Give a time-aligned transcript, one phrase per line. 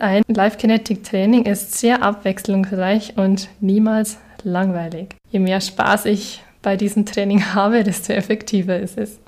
[0.00, 5.16] Ein Live-Kinetic-Training ist sehr abwechslungsreich und niemals langweilig.
[5.28, 9.18] Je mehr Spaß ich bei diesem Training habe, desto effektiver ist es.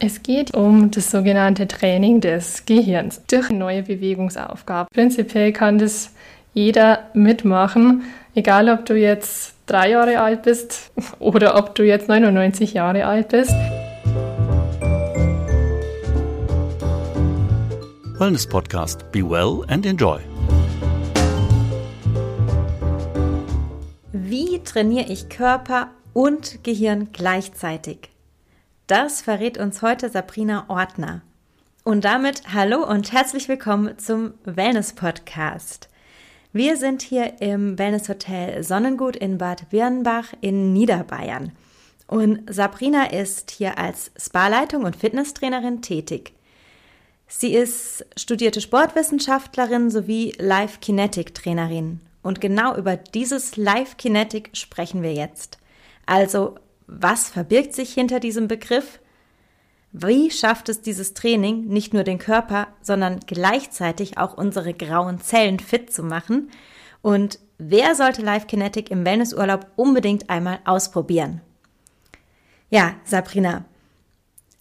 [0.00, 4.88] Es geht um das sogenannte Training des Gehirns durch neue Bewegungsaufgaben.
[4.94, 6.14] Prinzipiell kann das
[6.54, 8.04] jeder mitmachen,
[8.34, 13.28] egal ob du jetzt drei Jahre alt bist oder ob du jetzt 99 Jahre alt
[13.28, 13.54] bist.
[18.16, 19.10] Wellness Podcast.
[19.10, 20.20] Be well and enjoy.
[24.12, 28.10] Wie trainiere ich Körper und Gehirn gleichzeitig?
[28.86, 31.22] Das verrät uns heute Sabrina Ortner.
[31.82, 35.88] Und damit hallo und herzlich willkommen zum Wellness Podcast.
[36.52, 41.50] Wir sind hier im Wellness Hotel Sonnengut in Bad Birnbach in Niederbayern.
[42.06, 46.34] Und Sabrina ist hier als Spa-Leitung und Fitnesstrainerin tätig.
[47.36, 52.00] Sie ist studierte Sportwissenschaftlerin sowie Live Kinetic Trainerin.
[52.22, 55.58] Und genau über dieses Live Kinetic sprechen wir jetzt.
[56.06, 56.54] Also,
[56.86, 59.00] was verbirgt sich hinter diesem Begriff?
[59.90, 65.58] Wie schafft es dieses Training, nicht nur den Körper, sondern gleichzeitig auch unsere grauen Zellen
[65.58, 66.52] fit zu machen?
[67.02, 71.40] Und wer sollte Live Kinetic im Wellnessurlaub unbedingt einmal ausprobieren?
[72.70, 73.64] Ja, Sabrina,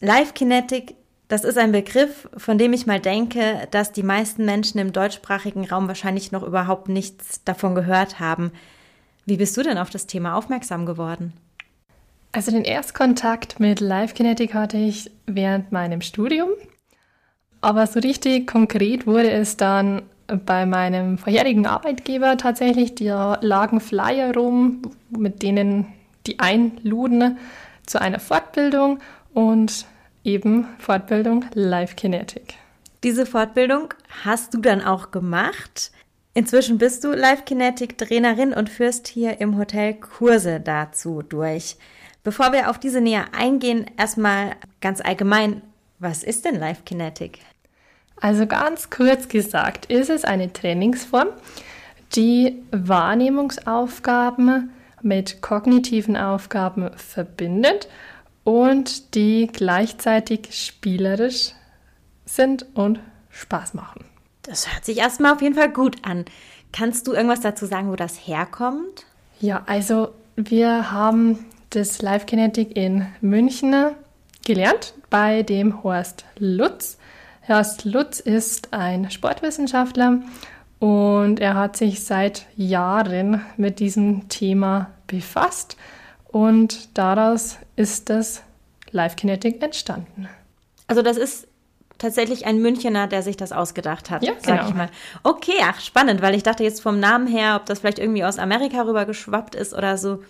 [0.02, 0.95] Live Kinetic
[1.34, 5.67] das ist ein Begriff, von dem ich mal denke, dass die meisten Menschen im deutschsprachigen
[5.67, 8.52] Raum wahrscheinlich noch überhaupt nichts davon gehört haben.
[9.25, 11.34] Wie bist du denn auf das Thema aufmerksam geworden?
[12.34, 16.50] Also den Erstkontakt mit Live Kinetic hatte ich während meinem Studium.
[17.62, 20.03] Aber so richtig konkret wurde es dann
[20.45, 22.94] bei meinem vorherigen Arbeitgeber tatsächlich.
[22.94, 25.88] Da lagen Flyer rum, mit denen
[26.28, 27.40] die einluden
[27.88, 29.00] zu einer Fortbildung
[29.34, 29.88] und
[30.23, 32.55] eben Fortbildung Live Kinetic.
[33.03, 33.93] Diese Fortbildung
[34.23, 35.91] hast du dann auch gemacht.
[36.33, 41.75] Inzwischen bist du Live Kinetic Trainerin und führst hier im Hotel Kurse dazu durch.
[42.23, 45.62] Bevor wir auf diese näher eingehen, erstmal ganz allgemein,
[46.00, 47.39] was ist denn Live Kinetic?
[48.16, 51.28] Also ganz kurz gesagt, ist es eine Trainingsform,
[52.16, 57.89] die Wahrnehmungsaufgaben mit kognitiven Aufgaben verbindet
[58.44, 61.54] und die gleichzeitig spielerisch
[62.26, 63.00] sind und
[63.30, 64.06] Spaß machen.
[64.44, 66.26] Das hört sich erstmal auf jeden Fall gut an.
[66.72, 69.06] Kannst du irgendwas dazu sagen, wo das herkommt?
[69.40, 73.92] Ja, also wir haben das Live Kinetic in München
[74.46, 76.98] gelernt bei dem Horst Lutz.
[77.48, 80.22] Horst Lutz ist ein Sportwissenschaftler
[80.80, 85.78] und er hat sich seit Jahren mit diesem Thema befasst
[86.33, 88.41] und daraus ist das
[88.91, 90.27] Live Kinetic entstanden.
[90.88, 91.47] Also das ist
[91.99, 94.69] tatsächlich ein Münchener, der sich das ausgedacht hat, ja, sag genau.
[94.69, 94.89] ich mal.
[95.21, 98.39] Okay, ach spannend, weil ich dachte jetzt vom Namen her, ob das vielleicht irgendwie aus
[98.39, 100.23] Amerika rüber geschwappt ist oder so.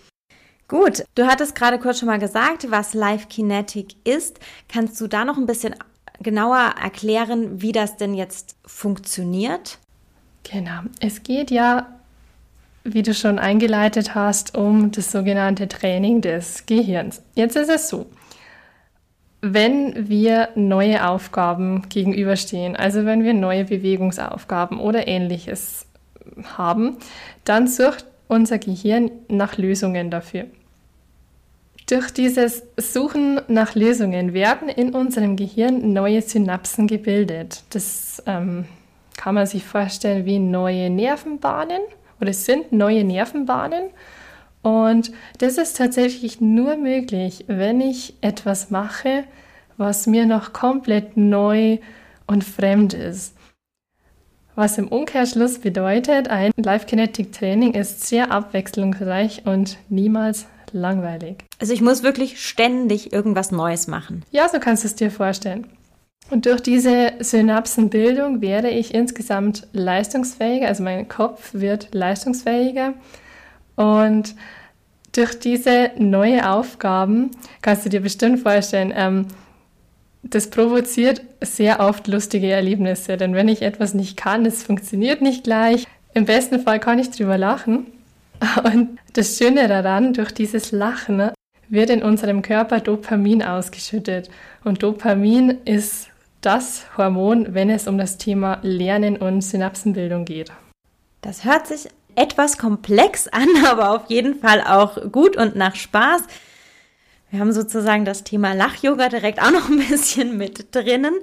[0.67, 4.39] Gut, du hattest gerade kurz schon mal gesagt, was Live Kinetic ist.
[4.67, 5.73] Kannst du da noch ein bisschen
[6.19, 9.77] genauer erklären, wie das denn jetzt funktioniert?
[10.43, 10.81] Genau.
[10.99, 11.87] Es geht ja
[12.83, 17.21] wie du schon eingeleitet hast, um das sogenannte Training des Gehirns.
[17.35, 18.07] Jetzt ist es so,
[19.41, 25.85] wenn wir neue Aufgaben gegenüberstehen, also wenn wir neue Bewegungsaufgaben oder ähnliches
[26.57, 26.97] haben,
[27.43, 30.45] dann sucht unser Gehirn nach Lösungen dafür.
[31.87, 37.63] Durch dieses Suchen nach Lösungen werden in unserem Gehirn neue Synapsen gebildet.
[37.71, 38.65] Das ähm,
[39.17, 41.81] kann man sich vorstellen wie neue Nervenbahnen
[42.19, 43.85] oder es sind neue Nervenbahnen.
[44.61, 49.25] Und das ist tatsächlich nur möglich, wenn ich etwas mache,
[49.77, 51.79] was mir noch komplett neu
[52.27, 53.35] und fremd ist.
[54.55, 61.43] Was im Umkehrschluss bedeutet, ein Live Kinetic Training ist sehr abwechslungsreich und niemals langweilig.
[61.59, 64.23] Also ich muss wirklich ständig irgendwas Neues machen.
[64.31, 65.67] Ja, so kannst du es dir vorstellen.
[66.29, 72.93] Und durch diese Synapsenbildung werde ich insgesamt leistungsfähiger, also mein Kopf wird leistungsfähiger.
[73.75, 74.35] Und
[75.13, 77.31] durch diese neue Aufgaben
[77.61, 79.27] kannst du dir bestimmt vorstellen, ähm,
[80.23, 83.17] das provoziert sehr oft lustige Erlebnisse.
[83.17, 85.85] Denn wenn ich etwas nicht kann, es funktioniert nicht gleich.
[86.13, 87.87] Im besten Fall kann ich drüber lachen.
[88.63, 91.31] Und das Schöne daran, durch dieses Lachen
[91.69, 94.29] wird in unserem Körper Dopamin ausgeschüttet.
[94.63, 96.07] Und Dopamin ist
[96.45, 100.51] das Hormon, wenn es um das Thema Lernen und Synapsenbildung geht.
[101.21, 106.23] Das hört sich etwas komplex an, aber auf jeden Fall auch gut und nach Spaß.
[107.31, 111.15] Wir haben sozusagen das Thema Lach-Yoga direkt auch noch ein bisschen mit drinnen.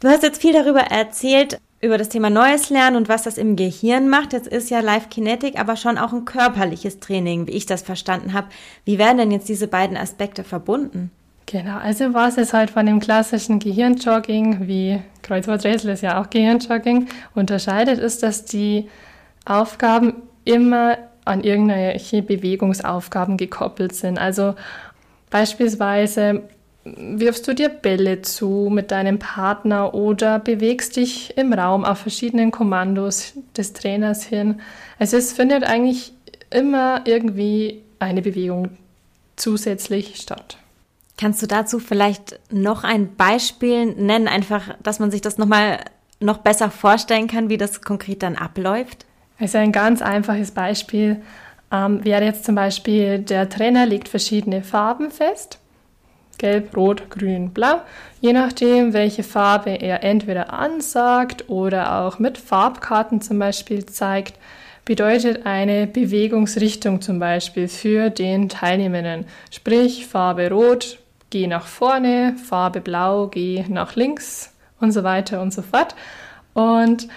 [0.00, 3.56] Du hast jetzt viel darüber erzählt, über das Thema Neues lernen und was das im
[3.56, 4.32] Gehirn macht.
[4.32, 8.32] Jetzt ist ja Live Kinetic aber schon auch ein körperliches Training, wie ich das verstanden
[8.32, 8.48] habe.
[8.84, 11.10] Wie werden denn jetzt diese beiden Aspekte verbunden?
[11.46, 17.08] Genau, also was es halt von dem klassischen Gehirnjogging, wie Kreuzworträtsel ist ja auch Gehirnjogging,
[17.34, 18.88] unterscheidet, ist, dass die
[19.44, 20.14] Aufgaben
[20.44, 24.18] immer an irgendwelche Bewegungsaufgaben gekoppelt sind.
[24.18, 24.54] Also
[25.30, 26.42] beispielsweise
[26.84, 32.50] wirfst du dir Bälle zu mit deinem Partner oder bewegst dich im Raum auf verschiedenen
[32.50, 34.60] Kommandos des Trainers hin.
[34.98, 36.12] Also es findet eigentlich
[36.50, 38.70] immer irgendwie eine Bewegung
[39.36, 40.58] zusätzlich statt.
[41.16, 45.78] Kannst du dazu vielleicht noch ein Beispiel nennen, einfach, dass man sich das nochmal
[46.20, 49.06] noch besser vorstellen kann, wie das konkret dann abläuft?
[49.38, 51.22] Also ein ganz einfaches Beispiel
[51.70, 55.58] ähm, wäre jetzt zum Beispiel, der Trainer legt verschiedene Farben fest.
[56.38, 57.80] Gelb, Rot, Grün, Blau.
[58.20, 64.34] Je nachdem, welche Farbe er entweder ansagt oder auch mit Farbkarten zum Beispiel zeigt,
[64.84, 69.26] bedeutet eine Bewegungsrichtung zum Beispiel für den Teilnehmenden.
[69.50, 70.98] Sprich, Farbe Rot,
[71.34, 75.96] geh nach vorne, Farbe Blau, geh nach links und so weiter und so fort.
[76.52, 77.08] Und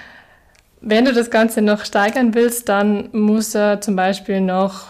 [0.82, 4.88] wenn du das Ganze noch steigern willst, dann muss er zum Beispiel noch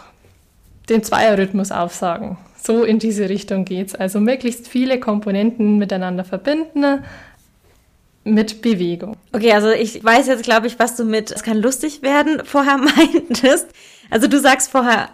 [0.88, 2.38] den Zweierrhythmus aufsagen.
[2.56, 3.95] So in diese Richtung geht es.
[3.95, 7.03] Also möglichst viele Komponenten miteinander verbinden
[8.24, 9.18] mit Bewegung.
[9.33, 12.77] Okay, also ich weiß jetzt, glaube ich, was du mit es kann lustig werden vorher
[12.97, 13.68] meintest.
[14.09, 15.09] Also du sagst vorher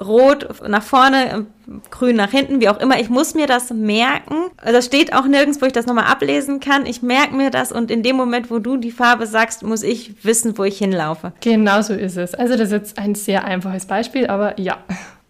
[0.00, 1.46] rot nach vorne,
[1.90, 2.98] grün nach hinten, wie auch immer.
[2.98, 4.34] Ich muss mir das merken.
[4.56, 6.86] Also das steht auch nirgends, wo ich das nochmal ablesen kann.
[6.86, 10.24] Ich merke mir das und in dem Moment, wo du die Farbe sagst, muss ich
[10.24, 11.32] wissen, wo ich hinlaufe.
[11.40, 12.34] Genau so ist es.
[12.34, 14.78] Also das ist jetzt ein sehr einfaches Beispiel, aber ja.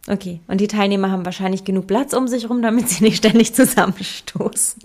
[0.09, 3.55] Okay, und die Teilnehmer haben wahrscheinlich genug Platz um sich rum, damit sie nicht ständig
[3.55, 4.83] zusammenstoßen.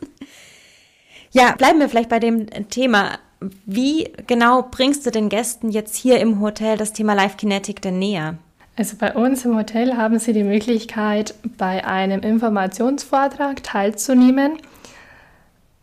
[1.31, 3.19] Ja, bleiben wir vielleicht bei dem Thema.
[3.65, 7.99] Wie genau bringst du den Gästen jetzt hier im Hotel das Thema Live Kinetic denn
[7.99, 8.37] näher?
[8.77, 14.57] Also bei uns im Hotel haben Sie die Möglichkeit, bei einem Informationsvortrag teilzunehmen,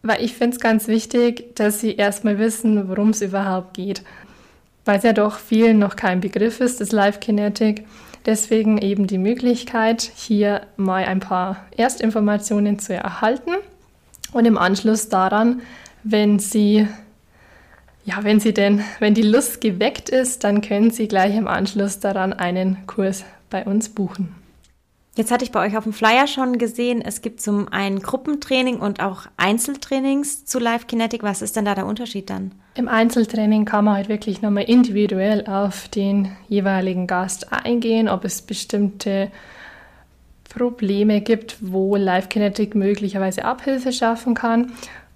[0.02, 4.02] weil ich finde es ganz wichtig, dass Sie erstmal wissen, worum es überhaupt geht,
[4.84, 7.86] weil es ja doch vielen noch kein Begriff ist, das Live Kinetic.
[8.26, 13.52] Deswegen eben die Möglichkeit, hier mal ein paar Erstinformationen zu erhalten.
[14.32, 15.62] Und im Anschluss daran,
[16.04, 16.86] wenn Sie
[18.04, 22.00] ja, wenn Sie denn, wenn die Lust geweckt ist, dann können Sie gleich im Anschluss
[22.00, 24.34] daran einen Kurs bei uns buchen.
[25.14, 28.78] Jetzt hatte ich bei euch auf dem Flyer schon gesehen, es gibt zum einen Gruppentraining
[28.78, 31.22] und auch Einzeltrainings zu Live Kinetic.
[31.22, 32.52] Was ist denn da der Unterschied dann?
[32.76, 38.40] Im Einzeltraining kann man halt wirklich nochmal individuell auf den jeweiligen Gast eingehen, ob es
[38.40, 39.30] bestimmte
[40.48, 44.72] Probleme gibt, wo Live Kinetic möglicherweise Abhilfe schaffen kann.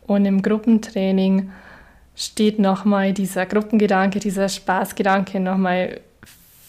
[0.07, 1.51] Und im Gruppentraining
[2.17, 6.01] steht nochmal dieser Gruppengedanke, dieser Spaßgedanke nochmal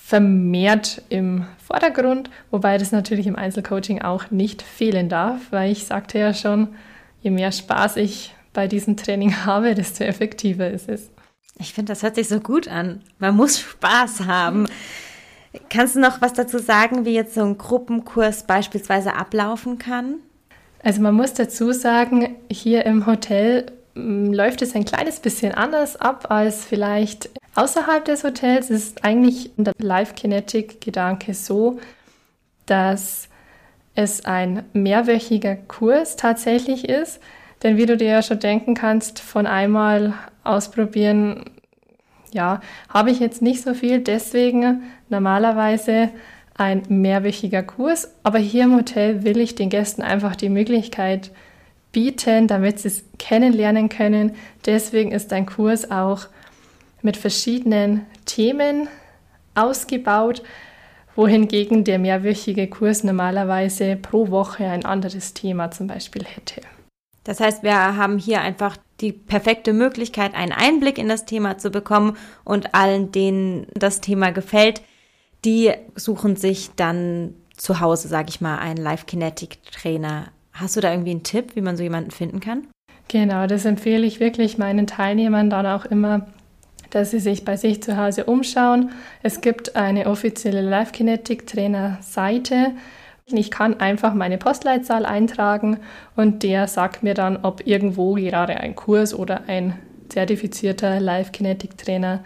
[0.04, 6.20] vermehrt im Vordergrund, wobei das natürlich im Einzelcoaching auch nicht fehlen darf, weil ich sagte
[6.20, 6.70] ja schon,
[7.22, 11.10] je mehr Spaß ich bei diesem Training habe, desto effektiver ist es.
[11.60, 13.02] Ich finde, das hört sich so gut an.
[13.18, 14.68] Man muss Spaß haben.
[15.70, 20.16] Kannst du noch was dazu sagen, wie jetzt so ein Gruppenkurs beispielsweise ablaufen kann?
[20.84, 23.66] Also man muss dazu sagen, hier im Hotel
[23.98, 28.70] läuft es ein kleines bisschen anders ab als vielleicht außerhalb des Hotels.
[28.70, 31.80] Es ist eigentlich der Live-Kinetic-Gedanke so,
[32.66, 33.30] dass
[33.96, 37.20] es ein mehrwöchiger Kurs tatsächlich ist.
[37.64, 40.14] Denn wie du dir ja schon denken kannst, von einmal
[40.44, 41.46] ausprobieren,
[42.32, 44.00] ja, habe ich jetzt nicht so viel.
[44.00, 46.10] Deswegen normalerweise
[46.56, 48.14] ein mehrwöchiger Kurs.
[48.22, 51.32] Aber hier im Hotel will ich den Gästen einfach die Möglichkeit
[51.92, 54.36] bieten, damit sie es kennenlernen können.
[54.66, 56.28] Deswegen ist ein Kurs auch
[57.02, 58.88] mit verschiedenen Themen
[59.56, 60.44] ausgebaut,
[61.16, 66.62] wohingegen der mehrwöchige Kurs normalerweise pro Woche ein anderes Thema zum Beispiel hätte.
[67.24, 71.72] Das heißt, wir haben hier einfach die perfekte Möglichkeit, einen Einblick in das Thema zu
[71.72, 74.82] bekommen und allen, denen das Thema gefällt,
[75.44, 80.28] die suchen sich dann zu Hause, sage ich mal, einen Live Kinetic Trainer
[80.60, 82.68] Hast du da irgendwie einen Tipp, wie man so jemanden finden kann?
[83.10, 86.26] Genau, das empfehle ich wirklich meinen Teilnehmern dann auch immer,
[86.90, 88.92] dass sie sich bei sich zu Hause umschauen.
[89.22, 92.72] Es gibt eine offizielle Live Kinetic Trainer Seite.
[93.28, 95.80] Ich kann einfach meine Postleitzahl eintragen
[96.16, 99.78] und der sagt mir dann, ob irgendwo gerade ein Kurs oder ein
[100.10, 102.24] zertifizierter Live Kinetic Trainer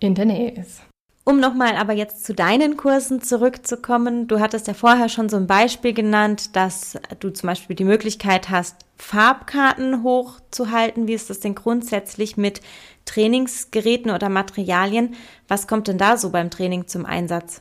[0.00, 0.82] in der Nähe ist.
[1.28, 5.46] Um nochmal aber jetzt zu deinen Kursen zurückzukommen, du hattest ja vorher schon so ein
[5.46, 11.06] Beispiel genannt, dass du zum Beispiel die Möglichkeit hast, Farbkarten hochzuhalten.
[11.06, 12.62] Wie ist das denn grundsätzlich mit
[13.04, 15.16] Trainingsgeräten oder Materialien?
[15.48, 17.60] Was kommt denn da so beim Training zum Einsatz?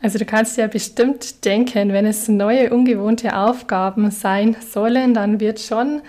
[0.00, 5.60] Also du kannst ja bestimmt denken, wenn es neue, ungewohnte Aufgaben sein sollen, dann wird
[5.60, 6.00] schon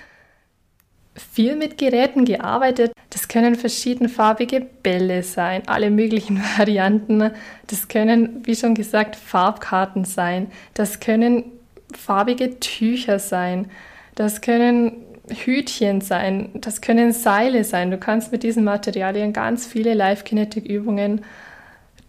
[1.15, 2.91] viel mit Geräten gearbeitet.
[3.09, 7.31] Das können verschiedenfarbige Bälle sein, alle möglichen Varianten.
[7.67, 10.47] Das können, wie schon gesagt, Farbkarten sein.
[10.73, 11.45] Das können
[11.95, 13.69] farbige Tücher sein.
[14.15, 16.49] Das können Hütchen sein.
[16.55, 17.91] Das können Seile sein.
[17.91, 21.21] Du kannst mit diesen Materialien ganz viele Live-Kinetic-Übungen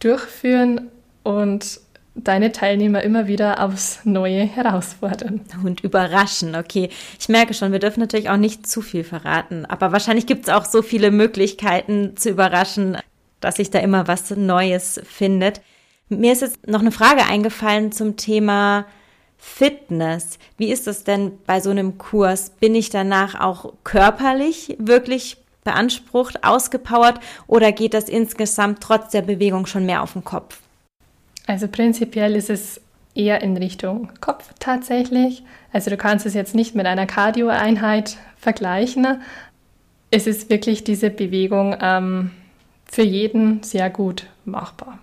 [0.00, 0.90] durchführen
[1.22, 1.80] und
[2.14, 5.40] deine Teilnehmer immer wieder aufs Neue herausfordern.
[5.64, 6.88] Und überraschen, okay.
[7.18, 10.54] Ich merke schon, wir dürfen natürlich auch nicht zu viel verraten, aber wahrscheinlich gibt es
[10.54, 12.96] auch so viele Möglichkeiten zu überraschen,
[13.40, 15.60] dass sich da immer was Neues findet.
[16.08, 18.86] Mir ist jetzt noch eine Frage eingefallen zum Thema
[19.36, 20.38] Fitness.
[20.56, 22.50] Wie ist das denn bei so einem Kurs?
[22.50, 29.66] Bin ich danach auch körperlich wirklich beansprucht, ausgepowert oder geht das insgesamt trotz der Bewegung
[29.66, 30.60] schon mehr auf den Kopf?
[31.46, 32.80] Also prinzipiell ist es
[33.14, 35.42] eher in Richtung Kopf tatsächlich.
[35.72, 39.20] Also du kannst es jetzt nicht mit einer Cardio-Einheit vergleichen.
[40.10, 42.30] Es ist wirklich diese Bewegung ähm,
[42.90, 44.98] für jeden sehr gut machbar.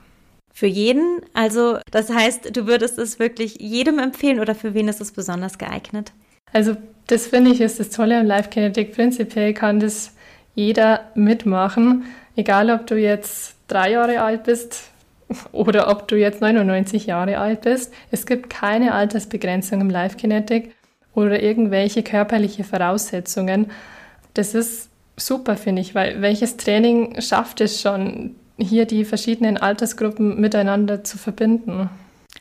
[0.53, 1.21] Für jeden?
[1.33, 5.57] Also das heißt, du würdest es wirklich jedem empfehlen oder für wen ist es besonders
[5.57, 6.11] geeignet?
[6.53, 6.75] Also
[7.07, 8.93] das finde ich ist das Tolle am Live Kinetic.
[8.93, 10.13] Prinzipiell kann das
[10.53, 12.05] jeder mitmachen,
[12.35, 14.90] egal ob du jetzt drei Jahre alt bist,
[15.51, 17.93] oder ob du jetzt 99 Jahre alt bist.
[18.11, 20.73] Es gibt keine Altersbegrenzung im Life Kinetic
[21.13, 23.71] oder irgendwelche körperliche Voraussetzungen.
[24.33, 30.39] Das ist super, finde ich, weil welches Training schafft es schon, hier die verschiedenen Altersgruppen
[30.39, 31.89] miteinander zu verbinden?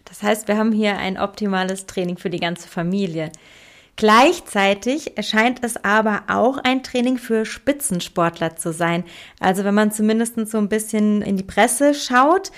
[0.04, 3.30] Das heißt, wir haben hier ein optimales Training für die ganze Familie.
[3.96, 9.04] Gleichzeitig erscheint es aber auch ein Training für Spitzensportler zu sein.
[9.40, 12.50] Also wenn man zumindest so ein bisschen in die Presse schaut,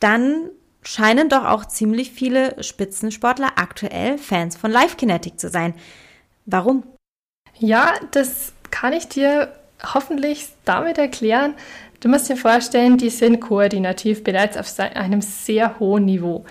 [0.00, 0.50] dann
[0.82, 5.74] scheinen doch auch ziemlich viele Spitzensportler aktuell Fans von Live Kinetic zu sein.
[6.46, 6.82] Warum?
[7.58, 9.52] Ja, das kann ich dir
[9.82, 11.54] hoffentlich damit erklären.
[12.00, 16.44] Du musst dir vorstellen, die sind koordinativ bereits auf einem sehr hohen Niveau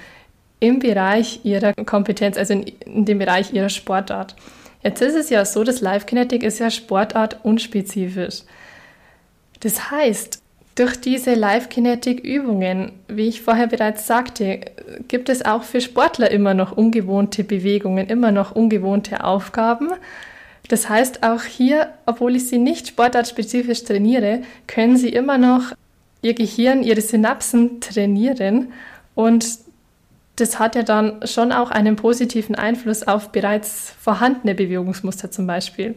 [0.60, 4.36] im Bereich ihrer Kompetenz, also in, in dem Bereich ihrer Sportart.
[4.84, 8.44] Jetzt ist es ja so, dass Live Kinetic ist ja Sportart unspezifisch.
[9.62, 10.39] Das heißt,
[10.80, 14.62] durch diese Live-Kinetic-Übungen, wie ich vorher bereits sagte,
[15.10, 19.90] gibt es auch für Sportler immer noch ungewohnte Bewegungen, immer noch ungewohnte Aufgaben.
[20.70, 25.74] Das heißt, auch hier, obwohl ich sie nicht sportartspezifisch trainiere, können sie immer noch
[26.22, 28.72] ihr Gehirn, ihre Synapsen trainieren
[29.16, 29.46] und
[30.38, 35.96] das hat ja dann schon auch einen positiven Einfluss auf bereits vorhandene Bewegungsmuster zum Beispiel.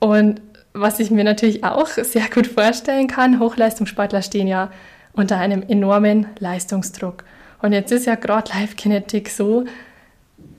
[0.00, 0.40] Und
[0.72, 4.70] was ich mir natürlich auch sehr gut vorstellen kann, Hochleistungssportler stehen ja
[5.12, 7.24] unter einem enormen Leistungsdruck.
[7.62, 9.64] Und jetzt ist ja gerade Live Kinetic so,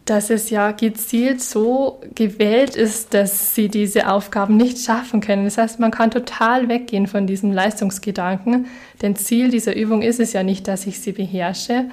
[0.06, 5.46] dass es ja gezielt so gewählt ist, dass sie diese Aufgaben nicht schaffen können.
[5.46, 8.68] Das heißt, man kann total weggehen von diesem Leistungsgedanken,
[9.02, 11.86] denn Ziel dieser Übung ist es ja nicht, dass ich sie beherrsche,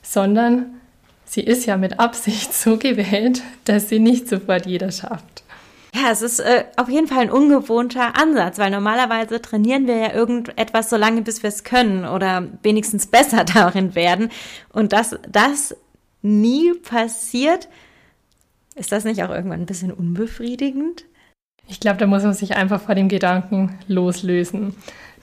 [0.00, 0.66] sondern
[1.24, 5.42] sie ist ja mit Absicht so gewählt, dass sie nicht sofort jeder schafft.
[5.96, 10.12] Ja, es ist äh, auf jeden Fall ein ungewohnter Ansatz, weil normalerweise trainieren wir ja
[10.12, 14.30] irgendetwas so lange, bis wir es können oder wenigstens besser darin werden.
[14.72, 15.74] Und dass das
[16.20, 17.68] nie passiert,
[18.74, 21.06] ist das nicht auch irgendwann ein bisschen unbefriedigend?
[21.66, 24.74] Ich glaube, da muss man sich einfach vor dem Gedanken loslösen.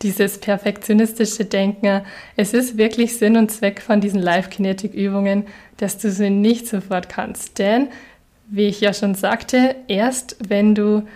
[0.01, 2.01] Dieses perfektionistische Denken,
[2.35, 5.45] es ist wirklich Sinn und Zweck von diesen Live-Kinetik-Übungen,
[5.77, 7.59] dass du sie nicht sofort kannst.
[7.59, 7.89] Denn
[8.53, 11.07] wie ich ja schon sagte, erst wenn du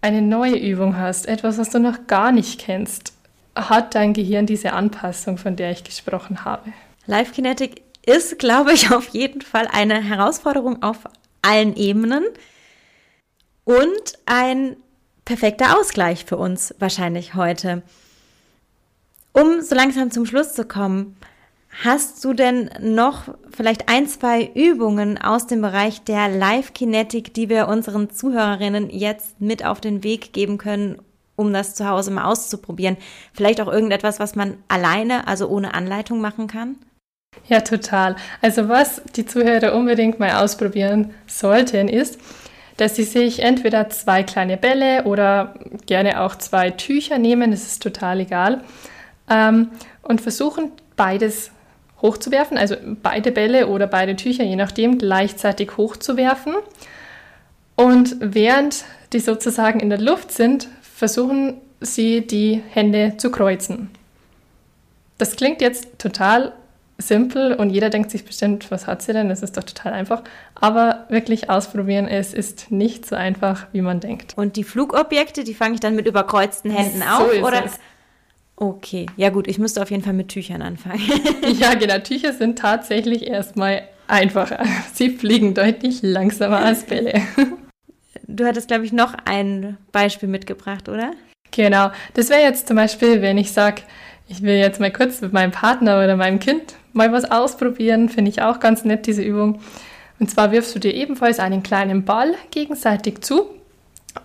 [0.00, 3.12] eine neue Übung hast, etwas, was du noch gar nicht kennst,
[3.56, 6.72] hat dein Gehirn diese Anpassung, von der ich gesprochen habe.
[7.06, 10.98] Live Kinetic ist, glaube ich, auf jeden Fall eine Herausforderung auf
[11.42, 12.22] allen Ebenen
[13.64, 14.76] und ein
[15.24, 17.82] perfekter Ausgleich für uns wahrscheinlich heute.
[19.32, 21.16] Um so langsam zum Schluss zu kommen,
[21.82, 27.66] Hast du denn noch vielleicht ein, zwei Übungen aus dem Bereich der Live-Kinetik, die wir
[27.66, 30.98] unseren Zuhörerinnen jetzt mit auf den Weg geben können,
[31.34, 32.96] um das zu Hause mal auszuprobieren?
[33.32, 36.76] Vielleicht auch irgendetwas, was man alleine, also ohne Anleitung machen kann?
[37.48, 38.14] Ja, total.
[38.40, 42.20] Also was die Zuhörer unbedingt mal ausprobieren sollten, ist,
[42.76, 45.54] dass sie sich entweder zwei kleine Bälle oder
[45.86, 48.62] gerne auch zwei Tücher nehmen, das ist total egal
[49.28, 49.70] ähm,
[50.02, 51.50] und versuchen beides
[52.04, 56.54] hochzuwerfen, also beide Bälle oder beide Tücher, je nachdem, gleichzeitig hochzuwerfen.
[57.76, 63.90] Und während die sozusagen in der Luft sind, versuchen sie die Hände zu kreuzen.
[65.18, 66.52] Das klingt jetzt total
[66.98, 69.28] simpel und jeder denkt sich bestimmt, was hat sie denn?
[69.28, 70.22] Das ist doch total einfach.
[70.54, 74.34] Aber wirklich ausprobieren, es ist nicht so einfach, wie man denkt.
[74.36, 77.42] Und die Flugobjekte, die fange ich dann mit überkreuzten Händen so auf?
[77.42, 77.64] oder?
[77.64, 77.78] Es.
[78.56, 81.02] Okay, ja gut, ich müsste auf jeden Fall mit Tüchern anfangen.
[81.58, 84.62] ja, genau, Tücher sind tatsächlich erstmal einfacher.
[84.92, 87.22] Sie fliegen deutlich langsamer als Bälle.
[88.26, 91.12] Du hattest, glaube ich, noch ein Beispiel mitgebracht, oder?
[91.50, 93.82] Genau, das wäre jetzt zum Beispiel, wenn ich sage,
[94.28, 98.30] ich will jetzt mal kurz mit meinem Partner oder meinem Kind mal was ausprobieren, finde
[98.30, 99.60] ich auch ganz nett, diese Übung.
[100.18, 103.50] Und zwar wirfst du dir ebenfalls einen kleinen Ball gegenseitig zu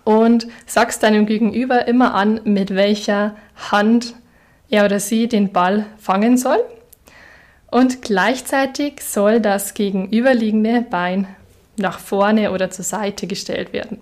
[0.04, 3.36] und sagst deinem Gegenüber immer an, mit welcher
[3.70, 4.14] Hand
[4.68, 6.62] er oder sie den Ball fangen soll.
[7.70, 11.28] Und gleichzeitig soll das gegenüberliegende Bein
[11.76, 13.98] nach vorne oder zur Seite gestellt werden.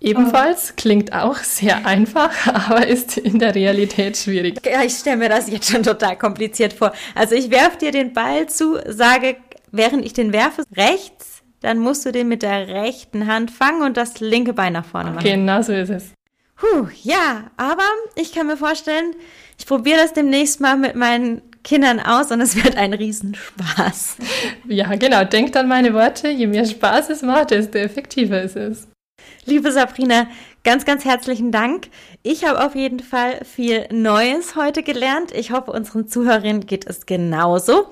[0.00, 2.32] Ebenfalls klingt auch sehr einfach,
[2.68, 4.58] aber ist in der Realität schwierig.
[4.66, 6.92] Ja, ich stelle mir das jetzt schon total kompliziert vor.
[7.14, 9.36] Also ich werfe dir den Ball zu, sage,
[9.70, 11.31] während ich den werfe, rechts,
[11.62, 15.12] dann musst du den mit der rechten Hand fangen und das linke Bein nach vorne
[15.12, 15.24] machen.
[15.24, 16.12] Genau so ist es.
[16.56, 17.82] Puh, ja, aber
[18.14, 19.14] ich kann mir vorstellen,
[19.58, 24.16] ich probiere das demnächst mal mit meinen Kindern aus und es wird ein Riesenspaß.
[24.68, 25.24] Ja, genau.
[25.24, 26.28] Denkt an meine Worte.
[26.28, 28.88] Je mehr Spaß es macht, desto effektiver ist es.
[29.44, 30.28] Liebe Sabrina,
[30.64, 31.88] ganz, ganz herzlichen Dank.
[32.22, 35.32] Ich habe auf jeden Fall viel Neues heute gelernt.
[35.32, 37.86] Ich hoffe, unseren Zuhörern geht es genauso.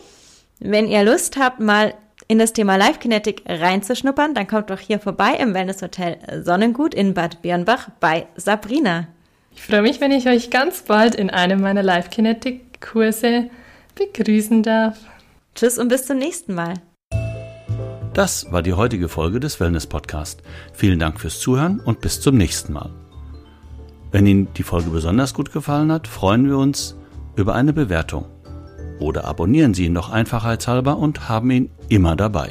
[0.61, 1.95] Wenn ihr Lust habt, mal
[2.30, 6.94] in das Thema Live Kinetic reinzuschnuppern, dann kommt doch hier vorbei im Wellness Hotel Sonnengut
[6.94, 9.08] in Bad Birnbach bei Sabrina.
[9.52, 13.50] Ich freue mich, wenn ich euch ganz bald in einem meiner Live Kinetic Kurse
[13.96, 14.96] begrüßen darf.
[15.56, 16.75] Tschüss und bis zum nächsten Mal.
[18.14, 20.44] Das war die heutige Folge des Wellness Podcast.
[20.72, 22.90] Vielen Dank fürs Zuhören und bis zum nächsten Mal.
[24.12, 26.94] Wenn Ihnen die Folge besonders gut gefallen hat, freuen wir uns
[27.34, 28.26] über eine Bewertung.
[29.00, 32.50] Oder abonnieren Sie ihn noch einfachheitshalber und haben ihn immer dabei.